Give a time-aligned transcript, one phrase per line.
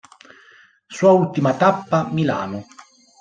[0.87, 2.65] Sua ultima tappa: Milano.